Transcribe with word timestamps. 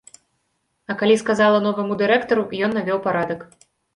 А 0.93 0.95
калі 1.01 1.17
сказала 1.23 1.59
новаму 1.67 1.99
дырэктару, 2.01 2.47
ён 2.69 2.75
навёў 2.79 2.99
парадак. 3.07 3.39